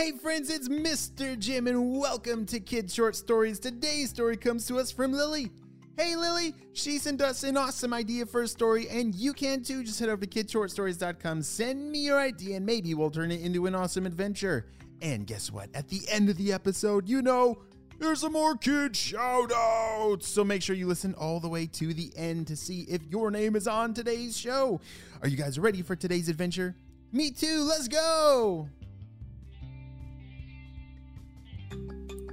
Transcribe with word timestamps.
Hey 0.00 0.12
friends, 0.12 0.48
it's 0.48 0.66
Mr. 0.66 1.38
Jim 1.38 1.66
and 1.66 1.98
welcome 1.98 2.46
to 2.46 2.58
Kid 2.58 2.90
Short 2.90 3.14
Stories. 3.14 3.58
Today's 3.58 4.08
story 4.08 4.34
comes 4.38 4.66
to 4.68 4.78
us 4.78 4.90
from 4.90 5.12
Lilly. 5.12 5.50
Hey 5.98 6.16
Lilly, 6.16 6.54
she 6.72 6.96
sent 6.96 7.20
us 7.20 7.42
an 7.42 7.58
awesome 7.58 7.92
idea 7.92 8.24
for 8.24 8.40
a 8.40 8.48
story 8.48 8.88
and 8.88 9.14
you 9.14 9.34
can 9.34 9.62
too. 9.62 9.84
Just 9.84 10.00
head 10.00 10.08
over 10.08 10.24
to 10.24 10.26
kidshortstories.com, 10.26 11.42
send 11.42 11.92
me 11.92 11.98
your 11.98 12.18
idea 12.18 12.56
and 12.56 12.64
maybe 12.64 12.94
we'll 12.94 13.10
turn 13.10 13.30
it 13.30 13.42
into 13.42 13.66
an 13.66 13.74
awesome 13.74 14.06
adventure. 14.06 14.64
And 15.02 15.26
guess 15.26 15.52
what? 15.52 15.68
At 15.74 15.88
the 15.88 16.00
end 16.08 16.30
of 16.30 16.38
the 16.38 16.50
episode, 16.50 17.06
you 17.06 17.20
know, 17.20 17.58
there's 17.98 18.20
some 18.20 18.32
more 18.32 18.56
kid 18.56 18.96
shout 18.96 19.52
outs. 19.52 20.26
So 20.26 20.42
make 20.44 20.62
sure 20.62 20.74
you 20.74 20.86
listen 20.86 21.12
all 21.12 21.40
the 21.40 21.48
way 21.50 21.66
to 21.66 21.92
the 21.92 22.10
end 22.16 22.46
to 22.46 22.56
see 22.56 22.86
if 22.88 23.02
your 23.10 23.30
name 23.30 23.54
is 23.54 23.68
on 23.68 23.92
today's 23.92 24.34
show. 24.34 24.80
Are 25.20 25.28
you 25.28 25.36
guys 25.36 25.58
ready 25.58 25.82
for 25.82 25.94
today's 25.94 26.30
adventure? 26.30 26.74
Me 27.12 27.30
too, 27.30 27.64
let's 27.68 27.86
go! 27.86 28.66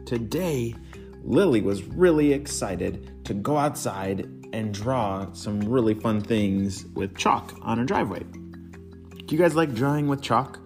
Today, 0.08 0.74
Lilly 1.22 1.60
was 1.60 1.84
really 1.84 2.32
excited 2.32 3.26
to 3.26 3.34
go 3.34 3.58
outside 3.58 4.22
and 4.54 4.74
draw 4.74 5.30
some 5.34 5.60
really 5.60 5.96
fun 5.96 6.22
things 6.22 6.86
with 6.96 7.18
chalk 7.18 7.54
on 7.62 7.80
a 7.80 7.86
driveway. 7.86 8.22
Do 8.22 9.36
you 9.36 9.38
guys 9.38 9.54
like 9.54 9.74
drawing 9.74 10.08
with 10.08 10.22
chalk? 10.22 10.62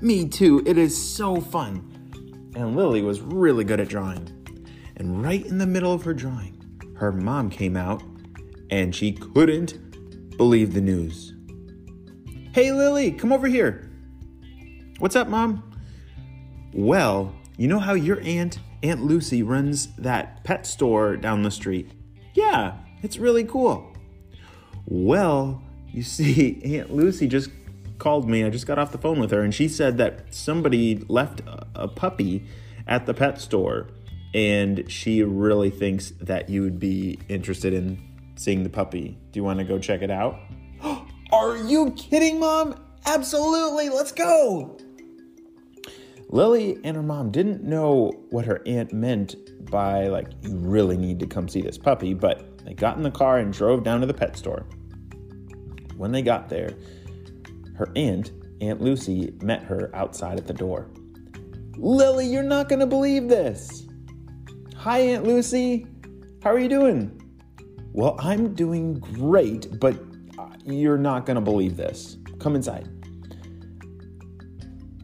Me 0.00 0.26
too, 0.26 0.62
it 0.64 0.78
is 0.78 0.96
so 0.96 1.42
fun. 1.42 2.52
And 2.56 2.74
Lilly 2.74 3.02
was 3.02 3.20
really 3.20 3.64
good 3.64 3.80
at 3.80 3.88
drawing. 3.88 4.26
And 4.96 5.22
right 5.22 5.44
in 5.44 5.58
the 5.58 5.66
middle 5.66 5.92
of 5.92 6.02
her 6.04 6.14
drawing, 6.14 6.56
her 6.96 7.12
mom 7.12 7.50
came 7.50 7.76
out 7.76 8.02
and 8.70 8.96
she 8.96 9.12
couldn't 9.12 10.38
believe 10.38 10.72
the 10.72 10.80
news. 10.80 11.34
Hey 12.54 12.72
Lily, 12.72 13.12
come 13.12 13.30
over 13.30 13.46
here. 13.46 13.90
What's 15.00 15.16
up, 15.16 15.28
mom? 15.28 15.70
Well, 16.72 17.34
you 17.58 17.68
know 17.68 17.78
how 17.78 17.92
your 17.92 18.22
aunt 18.22 18.58
Aunt 18.82 19.04
Lucy 19.04 19.42
runs 19.42 19.94
that 19.96 20.42
pet 20.44 20.66
store 20.66 21.16
down 21.16 21.42
the 21.42 21.50
street. 21.50 21.90
Yeah, 22.34 22.76
it's 23.02 23.18
really 23.18 23.44
cool. 23.44 23.94
Well, 24.86 25.62
you 25.88 26.02
see, 26.04 26.60
Aunt 26.78 26.94
Lucy 26.94 27.26
just 27.26 27.50
called 27.98 28.28
me. 28.28 28.44
I 28.44 28.50
just 28.50 28.66
got 28.66 28.78
off 28.78 28.92
the 28.92 28.98
phone 28.98 29.20
with 29.20 29.30
her, 29.30 29.42
and 29.42 29.54
she 29.54 29.68
said 29.68 29.98
that 29.98 30.34
somebody 30.34 31.04
left 31.08 31.42
a 31.74 31.88
puppy 31.88 32.44
at 32.86 33.06
the 33.06 33.14
pet 33.14 33.40
store, 33.40 33.88
and 34.34 34.90
she 34.90 35.22
really 35.22 35.70
thinks 35.70 36.12
that 36.20 36.48
you 36.48 36.62
would 36.62 36.78
be 36.78 37.18
interested 37.28 37.72
in 37.72 38.00
seeing 38.36 38.62
the 38.62 38.70
puppy. 38.70 39.18
Do 39.32 39.38
you 39.38 39.44
want 39.44 39.58
to 39.58 39.64
go 39.64 39.78
check 39.78 40.02
it 40.02 40.10
out? 40.10 40.40
Are 41.32 41.56
you 41.56 41.92
kidding, 41.92 42.40
Mom? 42.40 42.74
Absolutely, 43.06 43.88
let's 43.88 44.12
go! 44.12 44.78
Lilly 46.32 46.78
and 46.84 46.96
her 46.96 47.02
mom 47.02 47.32
didn't 47.32 47.64
know 47.64 48.12
what 48.30 48.44
her 48.44 48.62
aunt 48.64 48.92
meant 48.92 49.34
by, 49.68 50.06
like, 50.06 50.28
you 50.42 50.56
really 50.56 50.96
need 50.96 51.18
to 51.18 51.26
come 51.26 51.48
see 51.48 51.60
this 51.60 51.76
puppy, 51.76 52.14
but 52.14 52.64
they 52.64 52.72
got 52.72 52.96
in 52.96 53.02
the 53.02 53.10
car 53.10 53.38
and 53.38 53.52
drove 53.52 53.82
down 53.82 54.00
to 54.00 54.06
the 54.06 54.14
pet 54.14 54.36
store. 54.36 54.64
When 55.96 56.12
they 56.12 56.22
got 56.22 56.48
there, 56.48 56.74
her 57.76 57.90
aunt, 57.96 58.30
Aunt 58.60 58.80
Lucy, 58.80 59.34
met 59.42 59.64
her 59.64 59.90
outside 59.92 60.38
at 60.38 60.46
the 60.46 60.54
door. 60.54 60.88
Lilly, 61.76 62.26
you're 62.26 62.44
not 62.44 62.68
to 62.78 62.86
believe 62.86 63.28
this. 63.28 63.86
Hi, 64.76 65.00
Aunt 65.00 65.24
Lucy. 65.24 65.86
How 66.44 66.52
are 66.52 66.60
you 66.60 66.68
doing? 66.68 67.20
Well, 67.92 68.14
I'm 68.20 68.54
doing 68.54 69.00
great, 69.00 69.80
but 69.80 70.00
uh, 70.38 70.46
you're 70.64 70.96
not 70.96 71.26
to 71.34 71.40
believe 71.40 71.76
this. 71.76 72.18
Come 72.38 72.54
inside. 72.54 72.88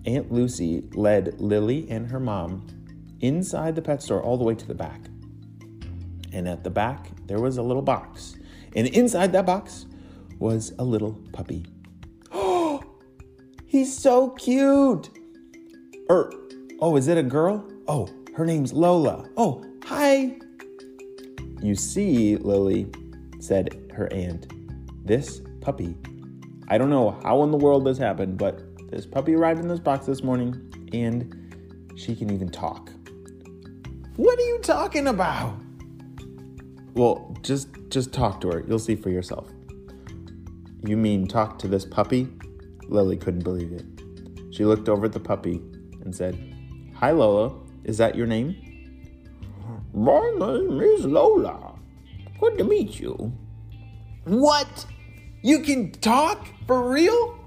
Aunt 0.07 0.31
Lucy 0.31 0.85
led 0.95 1.41
Lilly 1.41 1.91
and 1.91 2.09
her 2.09 2.21
mom 2.21 2.67
inside 3.21 3.75
the 3.75 3.83
pet 3.83 4.03
store 4.03 4.23
all 4.23 4.37
the 4.37 4.45
way 4.45 4.55
to 4.55 4.67
the 4.67 4.75
back. 4.75 5.01
And 6.33 6.47
at 6.49 6.65
the 6.65 6.71
back, 6.71 7.11
there 7.27 7.41
was 7.41 7.57
a 7.57 7.63
little 7.63 7.83
box. 7.83 8.37
And 8.75 8.87
inside 8.89 9.33
that 9.33 9.47
box 9.47 9.87
was 10.39 10.73
a 10.79 10.85
little 10.85 11.19
puppy. 11.33 11.67
Oh, 12.33 12.83
he's 13.67 13.97
so 13.97 14.31
cute. 14.31 15.11
Er, 16.11 16.31
oh, 16.81 16.97
is 16.97 17.09
it 17.09 17.19
a 17.19 17.23
girl? 17.23 17.69
Oh, 17.89 18.09
her 18.35 18.45
name's 18.45 18.73
Lola. 18.73 19.29
Oh, 19.37 19.65
hi. 19.85 20.37
You 21.63 21.75
see, 21.75 22.37
Lilly, 22.37 22.87
said 23.41 23.91
her 23.95 24.13
aunt, 24.13 24.53
this 25.05 25.41
puppy. 25.61 25.97
I 26.69 26.79
don't 26.79 26.91
know 26.91 27.19
how 27.23 27.43
in 27.45 27.51
the 27.51 27.57
world 27.57 27.87
this 27.87 27.99
happened, 27.99 28.37
but 28.37 28.63
this 28.89 29.07
puppy 29.07 29.35
arrived 29.35 29.61
in 29.61 29.69
this 29.69 29.81
box 29.81 30.07
this 30.07 30.23
morning 30.23 30.91
and 30.93 31.93
she 31.97 32.15
can 32.15 32.31
even 32.33 32.49
talk. 32.49 32.91
What 34.17 34.39
are 34.39 34.47
you 34.47 34.59
talking 34.61 35.09
about? 35.09 35.57
Well, 36.95 37.37
just 37.43 37.69
just 37.89 38.13
talk 38.13 38.41
to 38.41 38.51
her. 38.51 38.65
You'll 38.67 38.79
see 38.79 38.97
for 38.97 39.11
yourself. 39.11 39.49
You 40.85 40.97
mean 40.97 41.27
talk 41.27 41.59
to 41.61 41.69
this 41.69 41.85
puppy? 41.85 42.29
Lilly 42.89 43.17
couldn't 43.17 43.45
believe 43.45 43.73
it. 43.73 43.85
She 44.55 44.65
looked 44.65 44.89
over 44.89 45.07
at 45.07 45.13
the 45.13 45.21
puppy 45.21 45.61
and 46.03 46.15
said, 46.15 46.39
Hi, 46.95 47.11
Lola. 47.11 47.55
Is 47.85 47.99
that 47.99 48.15
your 48.15 48.27
name? 48.27 48.57
My 49.93 50.33
name 50.39 50.81
is 50.81 51.05
Lola. 51.05 51.79
Good 52.41 52.59
to 52.59 52.65
meet 52.65 52.99
you. 52.99 53.33
What? 54.25 54.87
You 55.43 55.61
can 55.61 55.93
talk? 55.93 56.47
For 56.67 56.89
real? 56.89 57.39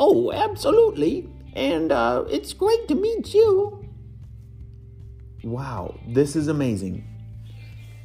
Oh, 0.00 0.32
absolutely. 0.32 1.28
And 1.52 1.92
uh, 1.92 2.24
it's 2.30 2.54
great 2.54 2.88
to 2.88 2.94
meet 2.94 3.34
you. 3.34 3.84
Wow, 5.44 6.00
this 6.08 6.36
is 6.36 6.48
amazing. 6.48 7.04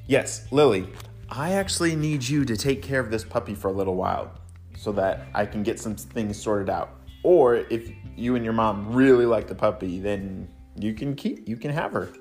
Yes, 0.05 0.51
Lilly, 0.51 0.87
I 1.29 1.53
actually 1.53 1.95
need 1.95 2.27
you 2.27 2.43
to 2.45 2.57
take 2.57 2.81
care 2.81 2.99
of 2.99 3.09
this 3.09 3.23
puppy 3.23 3.55
for 3.55 3.69
a 3.69 3.71
little 3.71 3.95
while 3.95 4.31
so 4.77 4.91
that 4.91 5.27
I 5.33 5.45
can 5.45 5.63
get 5.63 5.79
some 5.79 5.95
things 5.95 6.41
sorted 6.41 6.69
out. 6.69 6.99
Or 7.23 7.55
if 7.55 7.89
you 8.15 8.35
and 8.35 8.43
your 8.43 8.53
mom 8.53 8.93
really 8.93 9.25
like 9.25 9.47
the 9.47 9.55
puppy, 9.55 9.99
then 9.99 10.49
you 10.77 10.93
can 10.93 11.15
keep 11.15 11.47
you 11.47 11.57
can 11.57 11.71
have 11.71 11.91
her. 11.93 12.13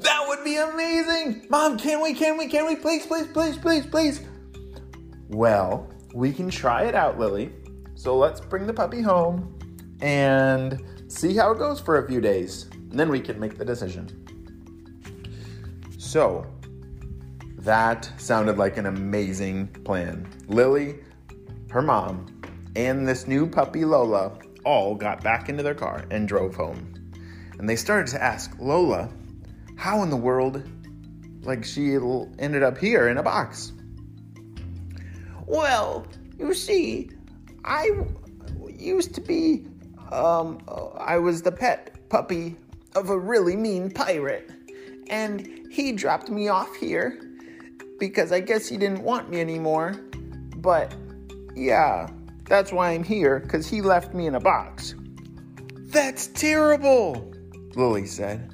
That 0.00 0.24
would 0.28 0.44
be 0.44 0.56
amazing. 0.56 1.46
Mom, 1.48 1.78
can 1.78 2.02
we 2.02 2.14
can 2.14 2.36
we 2.36 2.46
can 2.46 2.66
we 2.66 2.76
please 2.76 3.06
please 3.06 3.26
please 3.26 3.56
please 3.56 3.86
please? 3.86 4.20
Well, 5.28 5.90
we 6.14 6.32
can 6.32 6.50
try 6.50 6.84
it 6.84 6.94
out, 6.94 7.18
Lilly. 7.18 7.52
So 8.02 8.16
let's 8.16 8.40
bring 8.40 8.66
the 8.66 8.74
puppy 8.74 9.00
home 9.00 9.56
and 10.00 10.82
see 11.06 11.36
how 11.36 11.52
it 11.52 11.58
goes 11.58 11.78
for 11.78 12.04
a 12.04 12.08
few 12.08 12.20
days. 12.20 12.68
Then 12.88 13.08
we 13.08 13.20
can 13.20 13.38
make 13.38 13.56
the 13.56 13.64
decision. 13.64 14.08
So, 15.98 16.44
that 17.58 18.10
sounded 18.16 18.58
like 18.58 18.76
an 18.76 18.86
amazing 18.86 19.68
plan. 19.84 20.28
Lilly, 20.48 20.96
her 21.70 21.80
mom, 21.80 22.26
and 22.74 23.06
this 23.06 23.28
new 23.28 23.46
puppy 23.46 23.84
Lola 23.84 24.36
all 24.64 24.96
got 24.96 25.22
back 25.22 25.48
into 25.48 25.62
their 25.62 25.72
car 25.72 26.04
and 26.10 26.26
drove 26.26 26.56
home. 26.56 27.12
And 27.60 27.68
they 27.68 27.76
started 27.76 28.10
to 28.14 28.20
ask 28.20 28.50
Lola, 28.58 29.10
how 29.76 30.02
in 30.02 30.10
the 30.10 30.16
world, 30.16 30.68
like 31.42 31.64
she 31.64 31.94
ended 31.94 32.64
up 32.64 32.78
here 32.78 33.06
in 33.06 33.18
a 33.18 33.22
box? 33.22 33.70
Well, 35.46 36.04
you 36.36 36.52
see, 36.52 37.08
I 37.64 37.90
used 38.68 39.14
to 39.14 39.20
be, 39.20 39.66
um, 40.10 40.58
I 40.98 41.18
was 41.18 41.42
the 41.42 41.52
pet 41.52 42.08
puppy 42.08 42.56
of 42.94 43.10
a 43.10 43.18
really 43.18 43.56
mean 43.56 43.90
pirate. 43.90 44.50
And 45.08 45.66
he 45.70 45.92
dropped 45.92 46.28
me 46.28 46.48
off 46.48 46.74
here 46.76 47.20
because 47.98 48.32
I 48.32 48.40
guess 48.40 48.68
he 48.68 48.76
didn't 48.76 49.02
want 49.02 49.30
me 49.30 49.40
anymore. 49.40 49.92
But 50.56 50.94
yeah, 51.54 52.08
that's 52.44 52.72
why 52.72 52.90
I'm 52.90 53.04
here 53.04 53.40
because 53.40 53.68
he 53.68 53.82
left 53.82 54.14
me 54.14 54.26
in 54.26 54.34
a 54.34 54.40
box. 54.40 54.94
That's 55.86 56.28
terrible, 56.28 57.32
Lilly 57.74 58.06
said. 58.06 58.50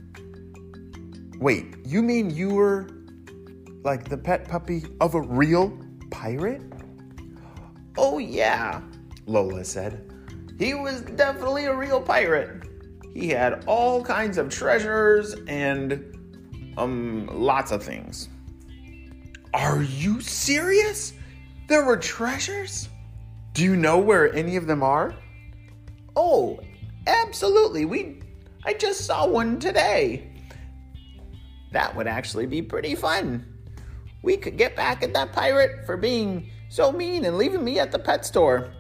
Wait, 1.38 1.66
you 1.84 2.02
mean 2.02 2.30
you 2.30 2.50
were 2.50 2.88
like 3.84 4.08
the 4.08 4.18
pet 4.18 4.48
puppy 4.48 4.84
of 5.00 5.14
a 5.14 5.20
real 5.20 5.78
pirate? 6.10 6.62
Oh, 7.96 8.18
yeah, 8.18 8.80
Lola 9.28 9.64
said. 9.64 10.12
He 10.58 10.74
was 10.74 11.02
definitely 11.02 11.66
a 11.66 11.74
real 11.74 12.00
pirate. 12.00 12.64
He 13.14 13.28
had 13.28 13.64
all 13.66 14.02
kinds 14.02 14.38
of 14.38 14.48
treasures 14.48 15.34
and, 15.46 16.74
um, 16.76 17.28
lots 17.32 17.70
of 17.70 17.82
things. 17.82 18.28
Are 19.54 19.82
you 19.82 20.20
serious? 20.20 21.12
There 21.68 21.84
were 21.84 21.96
treasures? 21.96 22.88
Do 23.52 23.62
you 23.64 23.76
know 23.76 23.98
where 23.98 24.32
any 24.34 24.56
of 24.56 24.66
them 24.66 24.82
are? 24.82 25.14
Oh, 26.16 26.60
absolutely. 27.06 27.84
We 27.84 28.20
I 28.64 28.74
just 28.74 29.06
saw 29.06 29.26
one 29.26 29.58
today. 29.58 30.30
That 31.72 31.94
would 31.94 32.06
actually 32.06 32.46
be 32.46 32.60
pretty 32.60 32.94
fun. 32.94 33.46
We 34.22 34.36
could 34.36 34.58
get 34.58 34.74
back 34.74 35.02
at 35.02 35.14
that 35.14 35.32
pirate 35.32 35.86
for 35.86 35.96
being 35.96 36.50
so 36.68 36.92
mean 36.92 37.24
and 37.24 37.38
leaving 37.38 37.64
me 37.64 37.78
at 37.78 37.92
the 37.92 37.98
pet 37.98 38.26
store. 38.26 38.72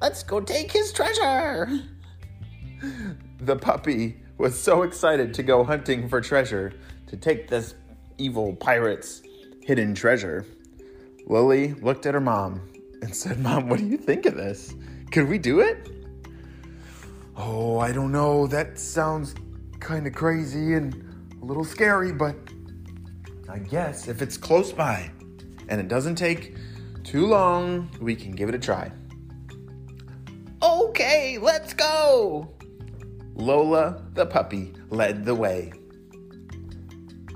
Let's 0.00 0.22
go 0.22 0.40
take 0.40 0.72
his 0.72 0.92
treasure. 0.92 1.68
The 3.40 3.56
puppy 3.56 4.16
was 4.36 4.58
so 4.58 4.82
excited 4.82 5.32
to 5.34 5.42
go 5.42 5.64
hunting 5.64 6.08
for 6.08 6.20
treasure 6.20 6.72
to 7.06 7.16
take 7.16 7.48
this 7.48 7.74
evil 8.18 8.54
pirate's 8.56 9.22
hidden 9.62 9.94
treasure. 9.94 10.44
Lilly 11.26 11.74
looked 11.74 12.06
at 12.06 12.14
her 12.14 12.20
mom 12.20 12.60
and 13.02 13.14
said, 13.14 13.38
Mom, 13.38 13.68
what 13.68 13.78
do 13.78 13.86
you 13.86 13.96
think 13.96 14.26
of 14.26 14.34
this? 14.34 14.74
Could 15.10 15.28
we 15.28 15.38
do 15.38 15.60
it? 15.60 15.88
Oh, 17.36 17.78
I 17.78 17.92
don't 17.92 18.12
know. 18.12 18.46
That 18.46 18.78
sounds 18.78 19.34
kind 19.80 20.06
of 20.06 20.14
crazy 20.14 20.74
and 20.74 20.94
a 21.40 21.44
little 21.44 21.64
scary, 21.64 22.12
but 22.12 22.36
I 23.48 23.58
guess 23.58 24.08
if 24.08 24.22
it's 24.22 24.36
close 24.36 24.72
by 24.72 25.10
and 25.68 25.80
it 25.80 25.88
doesn't 25.88 26.16
take 26.16 26.56
too 27.04 27.26
long, 27.26 27.88
we 28.00 28.14
can 28.16 28.32
give 28.32 28.48
it 28.48 28.54
a 28.54 28.58
try. 28.58 28.90
Okay, 31.04 31.36
let's 31.36 31.74
go. 31.74 32.48
Lola 33.34 34.02
the 34.14 34.24
puppy 34.24 34.72
led 34.88 35.26
the 35.26 35.34
way. 35.34 35.70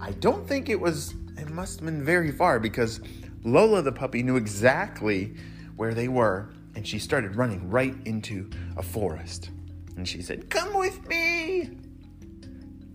I 0.00 0.12
don't 0.12 0.48
think 0.48 0.70
it 0.70 0.80
was, 0.80 1.12
it 1.36 1.50
must 1.50 1.80
have 1.80 1.84
been 1.84 2.02
very 2.02 2.32
far 2.32 2.58
because 2.60 3.00
Lola 3.44 3.82
the 3.82 3.92
puppy 3.92 4.22
knew 4.22 4.36
exactly 4.36 5.34
where 5.76 5.92
they 5.92 6.08
were 6.08 6.48
and 6.76 6.88
she 6.88 6.98
started 6.98 7.36
running 7.36 7.68
right 7.68 7.94
into 8.06 8.48
a 8.78 8.82
forest. 8.82 9.50
And 9.96 10.08
she 10.08 10.22
said, 10.22 10.48
Come 10.48 10.72
with 10.72 11.06
me. 11.06 11.76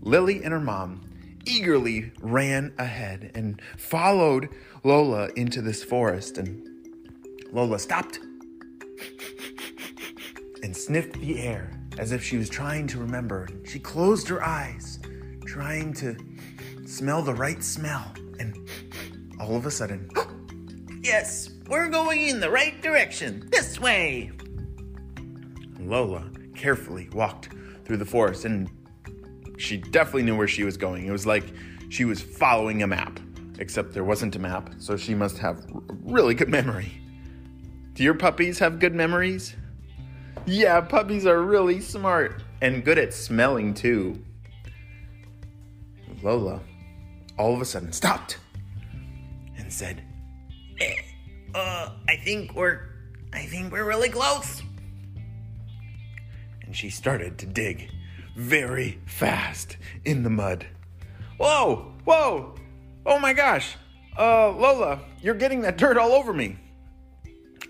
Lilly 0.00 0.42
and 0.42 0.52
her 0.52 0.58
mom 0.58 1.02
eagerly 1.46 2.10
ran 2.20 2.74
ahead 2.78 3.30
and 3.36 3.62
followed 3.76 4.48
Lola 4.82 5.28
into 5.36 5.62
this 5.62 5.84
forest. 5.84 6.36
And 6.36 6.66
Lola 7.52 7.78
stopped 7.78 8.18
and 10.64 10.74
sniffed 10.74 11.20
the 11.20 11.38
air 11.40 11.70
as 11.98 12.10
if 12.10 12.24
she 12.24 12.38
was 12.38 12.48
trying 12.48 12.86
to 12.86 12.98
remember. 12.98 13.46
She 13.64 13.78
closed 13.78 14.26
her 14.28 14.42
eyes, 14.42 14.98
trying 15.44 15.92
to 15.94 16.16
smell 16.86 17.22
the 17.22 17.34
right 17.34 17.62
smell. 17.62 18.10
And 18.40 18.68
all 19.38 19.56
of 19.56 19.66
a 19.66 19.70
sudden, 19.70 20.08
Yes, 21.02 21.50
we're 21.68 21.88
going 21.88 22.28
in 22.28 22.40
the 22.40 22.48
right 22.48 22.80
direction. 22.80 23.46
This 23.52 23.78
way. 23.78 24.32
Lola 25.78 26.30
carefully 26.54 27.10
walked 27.12 27.50
through 27.84 27.98
the 27.98 28.06
forest 28.06 28.46
and 28.46 28.70
she 29.58 29.76
definitely 29.76 30.22
knew 30.22 30.36
where 30.36 30.48
she 30.48 30.64
was 30.64 30.78
going. 30.78 31.06
It 31.06 31.12
was 31.12 31.26
like 31.26 31.44
she 31.90 32.06
was 32.06 32.22
following 32.22 32.82
a 32.82 32.86
map, 32.86 33.20
except 33.58 33.92
there 33.92 34.02
wasn't 34.02 34.34
a 34.34 34.38
map, 34.38 34.70
so 34.78 34.96
she 34.96 35.14
must 35.14 35.36
have 35.36 35.66
really 36.02 36.34
good 36.34 36.48
memory. 36.48 36.90
Do 37.92 38.02
your 38.02 38.14
puppies 38.14 38.58
have 38.60 38.78
good 38.78 38.94
memories? 38.94 39.54
Yeah, 40.46 40.80
puppies 40.80 41.26
are 41.26 41.42
really 41.42 41.80
smart 41.80 42.42
and 42.60 42.84
good 42.84 42.98
at 42.98 43.14
smelling 43.14 43.72
too. 43.74 44.22
Lola 46.22 46.60
all 47.38 47.54
of 47.54 47.60
a 47.60 47.64
sudden 47.64 47.92
stopped 47.92 48.38
and 49.56 49.72
said, 49.72 50.02
Eh, 50.80 50.94
Uh, 51.54 51.90
I 52.08 52.16
think 52.16 52.54
we're 52.54 52.80
I 53.32 53.46
think 53.46 53.72
we're 53.72 53.84
really 53.84 54.08
close. 54.10 54.62
and 56.62 56.74
she 56.76 56.88
started 56.90 57.36
to 57.38 57.46
dig 57.46 57.90
very 58.36 58.98
fast 59.06 59.76
in 60.04 60.22
the 60.22 60.30
mud. 60.30 60.66
Whoa, 61.38 61.92
whoa, 62.04 62.54
oh 63.06 63.18
my 63.18 63.32
gosh, 63.32 63.76
uh, 64.18 64.50
Lola, 64.50 65.00
you're 65.20 65.34
getting 65.34 65.62
that 65.62 65.76
dirt 65.78 65.96
all 65.98 66.12
over 66.12 66.32
me. 66.32 66.56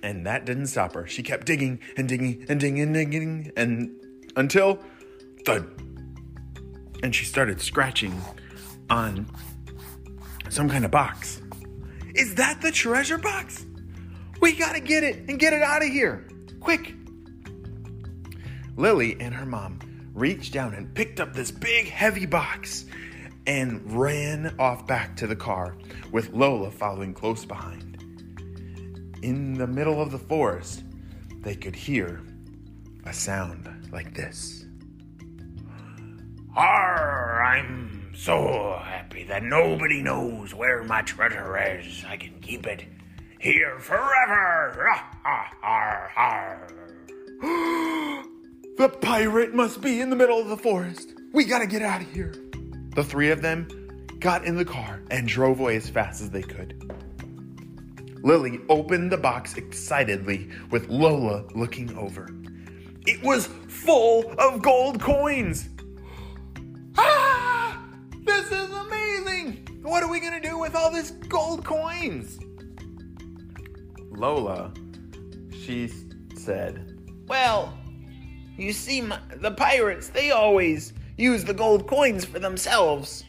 And 0.04 0.26
that 0.26 0.44
didn't 0.44 0.66
stop 0.66 0.92
her. 0.92 1.06
She 1.06 1.22
kept 1.22 1.46
digging 1.46 1.80
and 1.96 2.06
digging 2.06 2.44
and 2.50 2.60
digging 2.60 2.82
and 2.82 2.94
digging 2.94 3.52
and 3.56 3.90
until 4.36 4.78
thud. 5.46 5.66
And 7.02 7.14
she 7.14 7.24
started 7.24 7.58
scratching 7.58 8.20
on 8.90 9.26
some 10.50 10.68
kind 10.68 10.84
of 10.84 10.90
box. 10.90 11.40
Is 12.14 12.34
that 12.34 12.60
the 12.60 12.70
treasure 12.70 13.16
box? 13.16 13.64
We 14.42 14.52
gotta 14.52 14.80
get 14.80 15.04
it 15.04 15.24
and 15.26 15.38
get 15.38 15.54
it 15.54 15.62
out 15.62 15.82
of 15.82 15.88
here. 15.88 16.28
Quick. 16.60 16.94
Lilly 18.76 19.16
and 19.18 19.34
her 19.34 19.46
mom 19.46 19.78
reached 20.12 20.52
down 20.52 20.74
and 20.74 20.94
picked 20.94 21.18
up 21.18 21.32
this 21.32 21.50
big, 21.50 21.88
heavy 21.88 22.26
box 22.26 22.84
and 23.46 23.80
ran 23.90 24.54
off 24.58 24.86
back 24.86 25.16
to 25.16 25.26
the 25.26 25.36
car 25.36 25.78
with 26.12 26.34
Lola 26.34 26.70
following 26.70 27.14
close 27.14 27.46
behind. 27.46 27.93
In 29.24 29.54
the 29.54 29.66
middle 29.66 30.02
of 30.02 30.10
the 30.10 30.18
forest, 30.18 30.84
they 31.40 31.54
could 31.54 31.74
hear 31.74 32.20
a 33.06 33.12
sound 33.14 33.88
like 33.90 34.12
this. 34.12 34.66
Arr, 36.54 37.42
I'm 37.42 38.12
so 38.14 38.78
happy 38.84 39.24
that 39.24 39.42
nobody 39.42 40.02
knows 40.02 40.52
where 40.52 40.84
my 40.84 41.00
treasure 41.00 41.56
is. 41.56 42.04
I 42.06 42.18
can 42.18 42.38
keep 42.42 42.66
it 42.66 42.84
here 43.40 43.78
forever. 43.78 44.90
Ah, 45.24 45.50
arr, 45.62 46.10
arr. 46.18 46.68
The 48.76 48.90
pirate 48.90 49.54
must 49.54 49.80
be 49.80 50.02
in 50.02 50.10
the 50.10 50.16
middle 50.16 50.38
of 50.38 50.48
the 50.48 50.58
forest. 50.58 51.14
We 51.32 51.46
gotta 51.46 51.66
get 51.66 51.80
out 51.80 52.02
of 52.02 52.12
here. 52.12 52.34
The 52.94 53.02
three 53.02 53.30
of 53.30 53.40
them 53.40 53.68
got 54.20 54.44
in 54.44 54.56
the 54.56 54.66
car 54.66 55.00
and 55.10 55.26
drove 55.26 55.60
away 55.60 55.76
as 55.76 55.88
fast 55.88 56.20
as 56.20 56.28
they 56.28 56.42
could. 56.42 56.92
Lilly 58.24 58.58
opened 58.70 59.12
the 59.12 59.18
box 59.18 59.54
excitedly 59.58 60.48
with 60.70 60.88
Lola 60.88 61.44
looking 61.54 61.94
over. 61.96 62.30
It 63.06 63.22
was 63.22 63.48
full 63.68 64.34
of 64.38 64.62
gold 64.62 65.00
coins. 65.00 65.68
Ah! 66.96 67.84
This 68.24 68.46
is 68.50 68.70
amazing! 68.70 69.80
What 69.82 70.02
are 70.02 70.10
we 70.10 70.20
gonna 70.20 70.40
do 70.40 70.56
with 70.56 70.74
all 70.74 70.90
this 70.90 71.10
gold 71.10 71.66
coins? 71.66 72.38
Lola, 74.10 74.72
she 75.50 75.90
said, 76.34 76.98
Well, 77.26 77.76
you 78.56 78.72
see, 78.72 79.02
the 79.36 79.50
pirates, 79.50 80.08
they 80.08 80.30
always 80.30 80.94
use 81.18 81.44
the 81.44 81.52
gold 81.52 81.86
coins 81.86 82.24
for 82.24 82.38
themselves, 82.38 83.24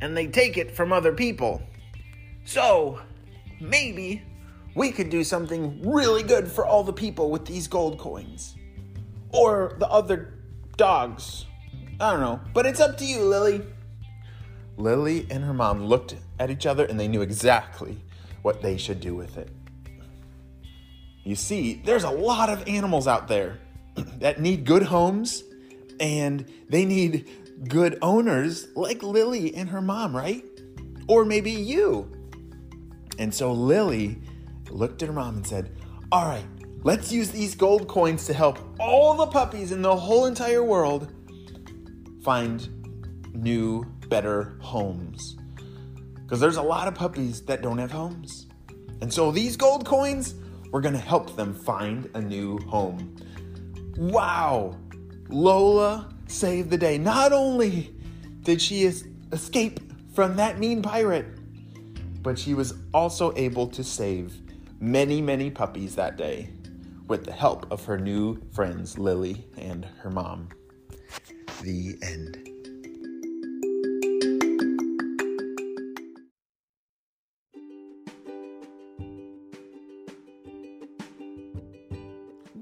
and 0.00 0.16
they 0.16 0.28
take 0.28 0.56
it 0.56 0.76
from 0.76 0.92
other 0.92 1.12
people. 1.12 1.62
So, 2.44 3.00
maybe 3.60 4.22
we 4.74 4.90
could 4.90 5.10
do 5.10 5.22
something 5.22 5.80
really 5.88 6.22
good 6.22 6.48
for 6.48 6.66
all 6.66 6.82
the 6.82 6.92
people 6.92 7.30
with 7.30 7.44
these 7.46 7.68
gold 7.68 7.98
coins. 7.98 8.56
Or 9.30 9.74
the 9.78 9.88
other 9.88 10.34
dogs. 10.76 11.46
I 12.00 12.12
don't 12.12 12.20
know. 12.20 12.40
But 12.52 12.66
it's 12.66 12.80
up 12.80 12.98
to 12.98 13.04
you, 13.04 13.20
Lilly. 13.20 13.62
Lilly 14.76 15.26
and 15.30 15.44
her 15.44 15.54
mom 15.54 15.84
looked 15.84 16.16
at 16.38 16.50
each 16.50 16.66
other 16.66 16.84
and 16.84 16.98
they 16.98 17.08
knew 17.08 17.22
exactly 17.22 17.96
what 18.42 18.60
they 18.60 18.76
should 18.76 19.00
do 19.00 19.14
with 19.14 19.36
it. 19.38 19.48
You 21.24 21.36
see, 21.36 21.80
there's 21.84 22.04
a 22.04 22.10
lot 22.10 22.50
of 22.50 22.66
animals 22.68 23.06
out 23.08 23.28
there 23.28 23.58
that 24.18 24.40
need 24.40 24.64
good 24.64 24.82
homes 24.82 25.42
and 26.00 26.44
they 26.68 26.84
need 26.84 27.30
good 27.68 27.98
owners 28.02 28.68
like 28.74 29.02
Lilly 29.02 29.54
and 29.54 29.68
her 29.68 29.80
mom, 29.80 30.14
right? 30.14 30.44
Or 31.08 31.24
maybe 31.24 31.50
you. 31.50 32.10
And 33.18 33.34
so 33.34 33.52
Lilly 33.52 34.20
looked 34.70 35.02
at 35.02 35.08
her 35.08 35.14
mom 35.14 35.36
and 35.36 35.46
said, 35.46 35.76
All 36.10 36.26
right, 36.26 36.44
let's 36.82 37.12
use 37.12 37.30
these 37.30 37.54
gold 37.54 37.88
coins 37.88 38.26
to 38.26 38.34
help 38.34 38.58
all 38.78 39.14
the 39.14 39.26
puppies 39.26 39.72
in 39.72 39.82
the 39.82 39.96
whole 39.96 40.26
entire 40.26 40.62
world 40.62 41.12
find 42.22 42.68
new, 43.34 43.84
better 44.08 44.56
homes. 44.60 45.36
Because 46.22 46.40
there's 46.40 46.56
a 46.56 46.62
lot 46.62 46.88
of 46.88 46.94
puppies 46.94 47.42
that 47.42 47.62
don't 47.62 47.78
have 47.78 47.90
homes. 47.90 48.46
And 49.00 49.12
so 49.12 49.30
these 49.30 49.56
gold 49.56 49.84
coins, 49.84 50.34
we're 50.72 50.80
going 50.80 50.94
to 50.94 51.00
help 51.00 51.36
them 51.36 51.54
find 51.54 52.08
a 52.14 52.20
new 52.20 52.58
home. 52.60 53.16
Wow! 53.96 54.78
Lola 55.28 56.12
saved 56.26 56.70
the 56.70 56.78
day. 56.78 56.98
Not 56.98 57.32
only 57.32 57.94
did 58.40 58.60
she 58.60 58.84
escape 59.32 59.80
from 60.14 60.36
that 60.36 60.58
mean 60.58 60.80
pirate, 60.80 61.26
but 62.24 62.38
she 62.38 62.54
was 62.54 62.74
also 62.92 63.32
able 63.36 63.68
to 63.68 63.84
save 63.84 64.40
many, 64.80 65.20
many 65.20 65.50
puppies 65.50 65.94
that 65.94 66.16
day 66.16 66.48
with 67.06 67.24
the 67.24 67.32
help 67.32 67.70
of 67.70 67.84
her 67.84 67.98
new 67.98 68.40
friends 68.52 68.98
Lilly 68.98 69.46
and 69.58 69.84
her 70.00 70.10
mom. 70.10 70.48
The 71.62 71.96
end. 72.02 72.53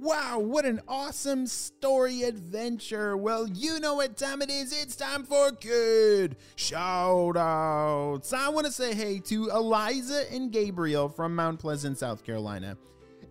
Wow, 0.02 0.40
what 0.40 0.64
an 0.64 0.80
awesome 0.88 1.46
story 1.46 2.24
adventure. 2.24 3.16
Well, 3.16 3.46
you 3.46 3.78
know 3.78 3.94
what 3.94 4.16
time 4.16 4.42
it 4.42 4.50
is. 4.50 4.72
It's 4.72 4.96
time 4.96 5.22
for 5.22 5.52
good 5.52 6.34
shout 6.56 7.36
outs. 7.36 8.32
I 8.32 8.48
want 8.48 8.66
to 8.66 8.72
say 8.72 8.94
hey 8.94 9.20
to 9.20 9.50
Eliza 9.50 10.24
and 10.32 10.50
Gabriel 10.50 11.08
from 11.08 11.36
Mount 11.36 11.60
Pleasant, 11.60 11.98
South 11.98 12.24
Carolina. 12.24 12.76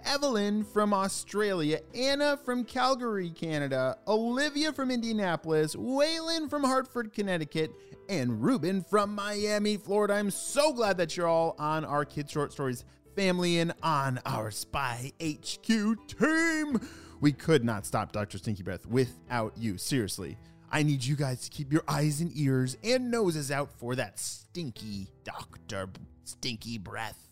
Evelyn 0.05 0.63
from 0.63 0.93
Australia, 0.93 1.81
Anna 1.93 2.37
from 2.37 2.63
Calgary, 2.63 3.31
Canada, 3.31 3.97
Olivia 4.07 4.71
from 4.71 4.91
Indianapolis, 4.91 5.75
Waylon 5.75 6.49
from 6.49 6.63
Hartford, 6.63 7.11
Connecticut, 7.11 7.73
and 8.07 8.41
Ruben 8.41 8.81
from 8.81 9.13
Miami, 9.13 9.75
Florida. 9.75 10.13
I'm 10.13 10.31
so 10.31 10.71
glad 10.71 10.95
that 10.99 11.17
you're 11.17 11.27
all 11.27 11.53
on 11.59 11.83
our 11.83 12.05
Kids 12.05 12.31
Short 12.31 12.53
Stories 12.53 12.85
family 13.15 13.60
and 13.60 13.74
on 13.84 14.20
our 14.25 14.51
Spy 14.51 15.12
HQ 15.22 15.65
team. 16.08 16.80
We 17.20 17.32
could 17.32 17.63
not 17.63 17.86
stop 17.86 18.12
Dr. 18.12 18.38
Stinky 18.38 18.63
Breath 18.63 18.86
without 18.86 19.53
you. 19.58 19.77
Seriously. 19.77 20.38
I 20.72 20.84
need 20.84 21.03
you 21.03 21.18
guys 21.18 21.41
to 21.41 21.50
keep 21.50 21.74
your 21.74 21.84
eyes 21.88 22.22
and 22.22 22.32
ears 22.34 22.77
and 22.84 23.12
noses 23.12 23.51
out 23.51 23.74
for 23.74 23.94
that 23.96 24.18
stinky 24.18 25.10
Dr. 25.25 25.89
Stinky 26.24 26.77
Breath. 26.77 27.27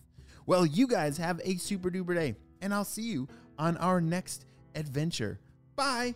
Well, 0.46 0.66
you 0.66 0.88
guys 0.88 1.18
have 1.18 1.40
a 1.46 1.56
super 1.56 1.90
duper 1.90 2.16
day, 2.16 2.36
and 2.62 2.74
I'll 2.74 2.84
see 2.84 3.04
you 3.04 3.30
on 3.58 3.78
our 3.78 4.02
next 4.02 4.46
adventure. 4.76 5.40
Bye. 5.76 6.16